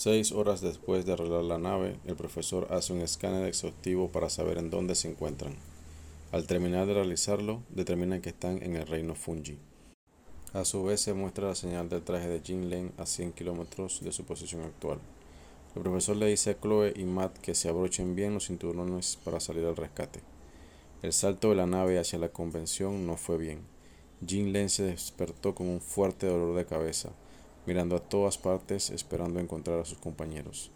Seis 0.00 0.30
horas 0.30 0.60
después 0.60 1.04
de 1.04 1.14
arreglar 1.14 1.42
la 1.42 1.58
nave, 1.58 1.98
el 2.04 2.14
profesor 2.14 2.68
hace 2.70 2.92
un 2.92 3.00
escáner 3.00 3.44
exhaustivo 3.48 4.12
para 4.12 4.30
saber 4.30 4.56
en 4.58 4.70
dónde 4.70 4.94
se 4.94 5.10
encuentran. 5.10 5.56
Al 6.30 6.46
terminar 6.46 6.86
de 6.86 6.94
realizarlo, 6.94 7.64
determinan 7.68 8.20
que 8.20 8.28
están 8.28 8.62
en 8.62 8.76
el 8.76 8.86
reino 8.86 9.16
Fungi. 9.16 9.58
A 10.52 10.64
su 10.64 10.84
vez 10.84 11.00
se 11.00 11.14
muestra 11.14 11.48
la 11.48 11.56
señal 11.56 11.88
del 11.88 12.04
traje 12.04 12.28
de 12.28 12.38
Jin 12.38 12.92
a 12.96 13.06
100 13.06 13.32
kilómetros 13.32 14.00
de 14.00 14.12
su 14.12 14.22
posición 14.22 14.62
actual. 14.62 15.00
El 15.74 15.82
profesor 15.82 16.14
le 16.14 16.26
dice 16.26 16.50
a 16.50 16.60
Chloe 16.60 16.92
y 16.94 17.02
Matt 17.02 17.36
que 17.38 17.56
se 17.56 17.68
abrochen 17.68 18.14
bien 18.14 18.34
los 18.34 18.46
cinturones 18.46 19.18
para 19.24 19.40
salir 19.40 19.64
al 19.64 19.74
rescate. 19.74 20.20
El 21.02 21.12
salto 21.12 21.50
de 21.50 21.56
la 21.56 21.66
nave 21.66 21.98
hacia 21.98 22.20
la 22.20 22.28
convención 22.28 23.04
no 23.04 23.16
fue 23.16 23.36
bien. 23.36 23.62
Jin 24.24 24.68
se 24.68 24.84
despertó 24.84 25.56
con 25.56 25.68
un 25.68 25.80
fuerte 25.80 26.28
dolor 26.28 26.54
de 26.54 26.66
cabeza, 26.66 27.10
mirando 27.66 27.96
a 27.96 28.00
todas 28.00 28.38
partes 28.38 28.90
esperando 28.90 29.40
encontrar 29.40 29.78
a 29.78 29.84
sus 29.84 29.98
compañeros. 29.98 30.70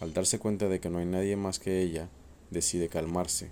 Al 0.00 0.12
darse 0.12 0.38
cuenta 0.38 0.68
de 0.68 0.80
que 0.80 0.90
no 0.90 0.98
hay 0.98 1.06
nadie 1.06 1.36
más 1.36 1.58
que 1.58 1.82
ella, 1.82 2.08
decide 2.50 2.88
calmarse. 2.88 3.50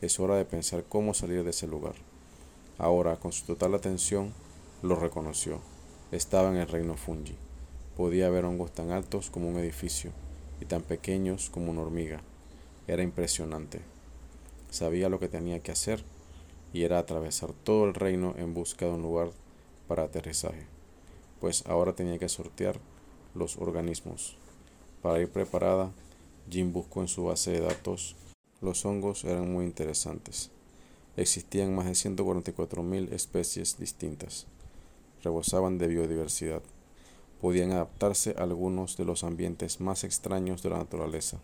Es 0.00 0.18
hora 0.18 0.36
de 0.36 0.44
pensar 0.44 0.84
cómo 0.88 1.14
salir 1.14 1.44
de 1.44 1.50
ese 1.50 1.66
lugar. 1.66 1.94
Ahora, 2.78 3.16
con 3.16 3.32
su 3.32 3.44
total 3.44 3.74
atención, 3.74 4.32
lo 4.82 4.96
reconoció. 4.96 5.60
Estaba 6.12 6.50
en 6.50 6.56
el 6.56 6.68
reino 6.68 6.96
Fungi. 6.96 7.36
Podía 7.96 8.30
ver 8.30 8.44
hongos 8.44 8.72
tan 8.72 8.90
altos 8.90 9.30
como 9.30 9.48
un 9.48 9.58
edificio 9.58 10.10
y 10.60 10.64
tan 10.64 10.82
pequeños 10.82 11.50
como 11.50 11.70
una 11.70 11.82
hormiga. 11.82 12.20
Era 12.86 13.02
impresionante. 13.02 13.80
Sabía 14.70 15.08
lo 15.08 15.20
que 15.20 15.28
tenía 15.28 15.60
que 15.60 15.72
hacer 15.72 16.04
y 16.72 16.82
era 16.82 16.98
atravesar 16.98 17.52
todo 17.52 17.84
el 17.84 17.94
reino 17.94 18.34
en 18.36 18.52
busca 18.52 18.86
de 18.86 18.92
un 18.92 19.02
lugar 19.02 19.30
para 19.86 20.02
aterrizaje, 20.02 20.66
pues 21.44 21.62
ahora 21.66 21.94
tenía 21.94 22.18
que 22.18 22.30
sortear 22.30 22.80
los 23.34 23.58
organismos. 23.58 24.38
Para 25.02 25.20
ir 25.20 25.28
preparada, 25.28 25.92
Jim 26.48 26.72
buscó 26.72 27.02
en 27.02 27.08
su 27.08 27.24
base 27.24 27.50
de 27.50 27.60
datos. 27.60 28.16
Los 28.62 28.86
hongos 28.86 29.24
eran 29.24 29.52
muy 29.52 29.66
interesantes. 29.66 30.50
Existían 31.18 31.74
más 31.74 31.84
de 31.84 31.92
144.000 31.92 33.12
especies 33.12 33.76
distintas 33.78 34.46
rebosaban 35.22 35.76
de 35.76 35.88
biodiversidad. 35.88 36.62
Podían 37.42 37.72
adaptarse 37.72 38.34
a 38.38 38.44
algunos 38.44 38.96
de 38.96 39.04
los 39.04 39.22
ambientes 39.22 39.82
más 39.82 40.02
extraños 40.02 40.62
de 40.62 40.70
la 40.70 40.78
naturaleza. 40.78 41.40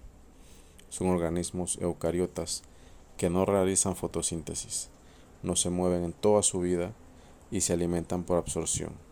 Son 0.89 1.09
organismos 1.09 1.77
eucariotas 1.79 2.63
que 3.19 3.29
no 3.29 3.45
realizan 3.45 3.97
fotosíntesis, 3.97 4.89
no 5.43 5.57
se 5.57 5.69
mueven 5.69 6.05
en 6.05 6.15
toda 6.15 6.43
su 6.43 6.61
vida 6.61 6.95
y 7.51 7.61
se 7.61 7.75
alimentan 7.75 8.23
por 8.23 8.39
absorción. 8.39 9.10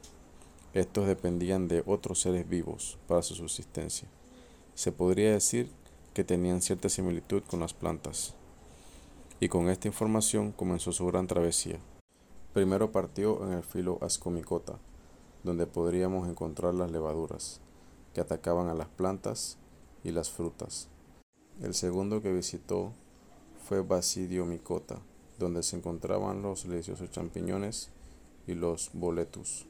Estos 0.79 1.09
dependían 1.09 1.67
de 1.67 1.83
otros 1.87 2.21
seres 2.21 2.49
vivos 2.49 2.99
para 3.09 3.23
su 3.23 3.35
subsistencia. 3.35 4.07
Se 4.77 4.93
podría 4.93 5.33
decir 5.33 5.73
que 6.15 6.23
tenían 6.23 6.63
cierta 6.63 6.89
similitud 6.89 7.43
con 7.51 7.59
las 7.59 7.75
plantas. 7.75 8.35
Y 9.41 9.49
con 9.49 9.71
esta 9.71 9.89
información 9.89 10.53
comenzó 10.53 10.93
su 10.93 11.05
gran 11.07 11.27
travesía. 11.27 11.81
Primero 12.53 12.93
partió 12.93 13.45
en 13.45 13.55
el 13.55 13.65
filo 13.65 13.99
Ascomicota, 14.03 14.79
donde 15.43 15.67
podríamos 15.67 16.29
encontrar 16.29 16.75
las 16.75 16.93
levaduras, 16.93 17.61
que 18.15 18.21
atacaban 18.21 18.69
a 18.69 18.75
las 18.75 18.87
plantas 18.87 19.59
y 20.05 20.13
las 20.13 20.31
frutas. 20.31 20.87
El 21.61 21.75
segundo 21.75 22.23
que 22.23 22.33
visitó 22.33 22.93
fue 23.67 23.81
Basidiomicota, 23.81 25.01
donde 25.41 25.65
se 25.65 25.75
encontraban 25.75 26.41
los 26.41 26.69
deliciosos 26.69 27.11
champiñones 27.11 27.91
y 28.47 28.55
los 28.55 28.91
boletus. 28.93 29.68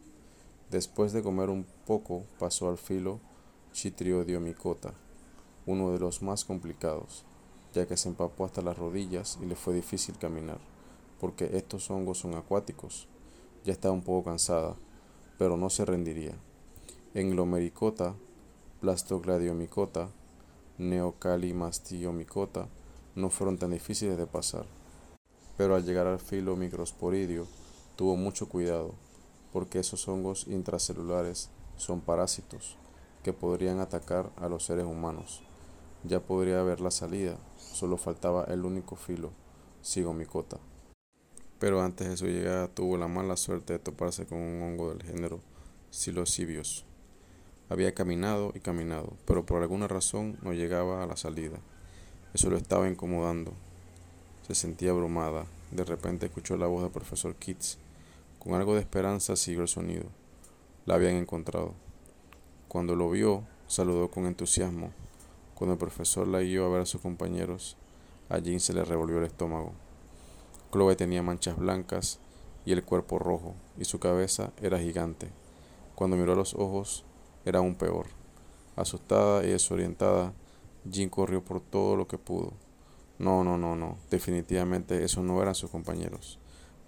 Después 0.71 1.13
de 1.13 1.23
comer 1.23 1.51
un 1.51 1.67
poco, 1.87 2.25
pasó 2.39 2.69
al 2.69 2.79
filo 2.79 3.21
Chitriodiomicota, 3.73 4.95
uno 5.67 5.93
de 5.93 5.99
los 5.99 6.23
más 6.23 6.45
complicados, 6.45 7.25
ya 7.73 7.87
que 7.87 7.97
se 7.97 8.09
empapó 8.09 8.45
hasta 8.45 8.63
las 8.63 8.79
rodillas 8.79 9.39
y 9.43 9.47
le 9.47 9.57
fue 9.57 9.75
difícil 9.75 10.19
caminar 10.19 10.59
porque 11.21 11.57
estos 11.57 11.91
hongos 11.91 12.19
son 12.19 12.35
acuáticos. 12.35 13.09
Ya 13.65 13.73
estaba 13.73 13.95
un 13.95 14.03
poco 14.03 14.31
cansada, 14.31 14.77
pero 15.39 15.57
no 15.57 15.71
se 15.71 15.85
rendiría. 15.85 16.35
Englomericota, 17.15 18.15
Plastogladiomicota, 18.81 20.11
Neocalimastiomicota 20.79 22.69
no 23.17 23.31
fueron 23.31 23.59
tan 23.59 23.73
difíciles 23.73 24.17
de 24.17 24.27
pasar. 24.27 24.67
Pero 25.57 25.75
al 25.75 25.85
llegar 25.85 26.07
al 26.07 26.21
filo 26.21 26.55
microsporidio, 26.55 27.47
tuvo 27.97 28.17
mucho 28.17 28.49
cuidado, 28.49 28.95
porque 29.53 29.79
esos 29.79 30.07
hongos 30.09 30.47
intracelulares 30.47 31.51
son 31.77 32.01
parásitos 32.01 32.77
que 33.23 33.33
podrían 33.33 33.81
atacar 33.81 34.31
a 34.37 34.49
los 34.49 34.65
seres 34.65 34.85
humanos. 34.85 35.43
Ya 36.05 36.21
podría 36.21 36.61
haber 36.61 36.81
la 36.81 36.91
salida, 36.91 37.37
solo 37.57 37.97
faltaba 37.97 38.45
el 38.45 38.65
único 38.65 38.97
filo, 38.97 39.31
Sigomicota 39.83 40.59
pero 41.59 41.83
antes 41.83 42.09
de 42.09 42.17
su 42.17 42.27
llegada 42.27 42.69
tuvo 42.69 42.97
la 42.97 43.09
mala 43.09 43.37
suerte 43.37 43.75
de 43.75 43.79
toparse 43.79 44.27
con 44.27 44.39
un 44.39 44.63
hongo 44.63 44.91
del 44.91 45.03
género 45.03 45.41
Psilocibios. 45.91 46.85
Había 47.69 47.95
caminado 47.95 48.53
y 48.55 48.61
caminado, 48.61 49.15
pero 49.27 49.45
por 49.45 49.63
alguna 49.63 49.89
razón 49.89 50.39
no 50.43 50.53
llegaba 50.53 51.03
a 51.03 51.07
la 51.07 51.17
salida. 51.17 51.59
Eso 52.33 52.51
lo 52.51 52.57
estaba 52.57 52.89
incomodando. 52.89 53.53
Se 54.47 54.55
sentía 54.55 54.91
abrumada. 54.91 55.47
De 55.71 55.85
repente 55.85 56.27
escuchó 56.27 56.57
la 56.57 56.67
voz 56.67 56.83
del 56.83 56.93
profesor 56.93 57.35
Kitts. 57.35 57.79
Con 58.39 58.55
algo 58.55 58.75
de 58.75 58.81
esperanza 58.81 59.35
siguió 59.37 59.63
el 59.63 59.69
sonido. 59.69 60.05
La 60.87 60.95
habían 60.95 61.17
encontrado. 61.17 61.75
Cuando 62.69 62.95
lo 62.95 63.11
vio, 63.11 63.45
saludó 63.67 64.11
con 64.11 64.27
entusiasmo. 64.27 64.93
Cuando 65.55 65.73
el 65.73 65.79
profesor 65.79 66.29
la 66.29 66.41
guió 66.41 66.65
a 66.65 66.69
ver 66.69 66.83
a 66.83 66.87
sus 66.87 67.01
compañeros, 67.01 67.77
a 68.29 68.39
Jean 68.39 68.61
se 68.61 68.73
le 68.73 68.85
revolvió 68.85 69.19
el 69.19 69.25
estómago. 69.25 69.73
Chloe 70.71 70.95
tenía 70.95 71.23
manchas 71.23 71.57
blancas 71.57 72.21
y 72.65 72.73
el 72.73 72.85
cuerpo 72.85 73.19
rojo, 73.19 73.55
y 73.79 73.85
su 73.85 73.99
cabeza 73.99 74.53
era 74.63 74.79
gigante. 74.79 75.29
Cuando 75.95 76.17
miró 76.17 76.35
a 76.35 76.37
los 76.37 76.55
ojos, 76.55 77.05
era 77.45 77.59
aún 77.59 77.75
peor. 77.75 78.07
Asustada 78.77 79.43
y 79.45 79.49
desorientada, 79.49 80.33
Jean 80.85 81.09
corrió 81.09 81.43
por 81.43 81.61
todo 81.61 81.97
lo 81.97 82.07
que 82.07 82.19
pudo. 82.19 82.53
No, 83.19 83.43
no, 83.43 83.59
no, 83.59 83.75
no. 83.75 83.99
Definitivamente 84.11 85.03
esos 85.03 85.25
no 85.25 85.43
eran 85.43 85.55
sus 85.55 85.71
compañeros. 85.71 86.39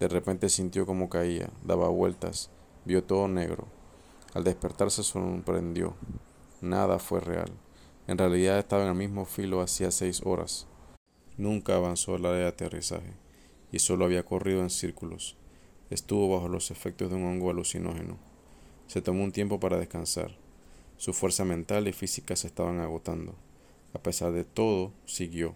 De 0.00 0.08
repente 0.08 0.48
sintió 0.48 0.86
como 0.86 1.10
caía, 1.10 1.50
daba 1.62 1.90
vueltas, 1.90 2.50
vio 2.86 3.04
todo 3.04 3.28
negro. 3.28 3.66
Al 4.32 4.44
despertarse 4.44 5.02
sorprendió. 5.02 5.94
Nada 6.62 6.98
fue 6.98 7.20
real. 7.20 7.52
En 8.06 8.16
realidad 8.16 8.58
estaba 8.58 8.84
en 8.84 8.88
el 8.88 8.94
mismo 8.94 9.26
filo 9.26 9.60
hacía 9.60 9.90
seis 9.90 10.22
horas. 10.24 10.66
Nunca 11.36 11.76
avanzó 11.76 12.16
el 12.16 12.24
área 12.24 12.40
de 12.40 12.48
aterrizaje 12.48 13.12
y 13.72 13.78
solo 13.78 14.06
había 14.06 14.24
corrido 14.24 14.62
en 14.62 14.70
círculos. 14.70 15.36
Estuvo 15.90 16.34
bajo 16.34 16.48
los 16.48 16.70
efectos 16.70 17.10
de 17.10 17.16
un 17.16 17.24
hongo 17.24 17.50
alucinógeno. 17.50 18.16
Se 18.86 19.02
tomó 19.02 19.22
un 19.22 19.32
tiempo 19.32 19.60
para 19.60 19.78
descansar. 19.78 20.34
Su 20.96 21.12
fuerza 21.12 21.44
mental 21.44 21.88
y 21.88 21.92
física 21.92 22.36
se 22.36 22.46
estaban 22.46 22.80
agotando. 22.80 23.34
A 23.92 23.98
pesar 23.98 24.32
de 24.32 24.44
todo, 24.44 24.92
siguió. 25.04 25.54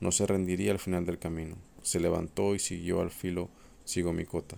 No 0.00 0.12
se 0.12 0.26
rendiría 0.26 0.72
al 0.72 0.78
final 0.78 1.06
del 1.06 1.18
camino. 1.18 1.56
Se 1.82 1.98
levantó 1.98 2.54
y 2.54 2.58
siguió 2.58 3.00
al 3.00 3.10
filo 3.10 3.48
Sigomicota. 3.84 4.56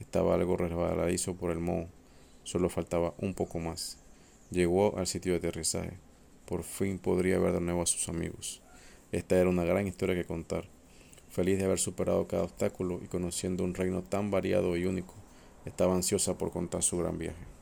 Estaba 0.00 0.34
algo 0.34 0.56
resbaladizo 0.56 1.34
por 1.34 1.50
el 1.50 1.58
moho. 1.58 1.88
Solo 2.44 2.68
faltaba 2.68 3.14
un 3.18 3.34
poco 3.34 3.58
más. 3.58 3.98
Llegó 4.50 4.96
al 4.98 5.06
sitio 5.06 5.32
de 5.32 5.38
aterrizaje. 5.38 5.98
Por 6.46 6.62
fin 6.62 6.98
podría 6.98 7.38
ver 7.38 7.52
de 7.52 7.60
nuevo 7.60 7.82
a 7.82 7.86
sus 7.86 8.08
amigos. 8.08 8.62
Esta 9.12 9.38
era 9.38 9.50
una 9.50 9.64
gran 9.64 9.86
historia 9.86 10.14
que 10.14 10.24
contar 10.24 10.68
Feliz 11.30 11.58
de 11.58 11.66
haber 11.66 11.78
superado 11.78 12.26
cada 12.26 12.44
obstáculo 12.44 13.00
y 13.04 13.06
conociendo 13.06 13.62
un 13.62 13.74
reino 13.74 14.02
tan 14.02 14.30
variado 14.30 14.76
y 14.76 14.86
único, 14.86 15.14
estaba 15.66 15.94
ansiosa 15.94 16.38
por 16.38 16.50
contar 16.50 16.82
su 16.82 16.96
gran 16.96 17.18
viaje. 17.18 17.57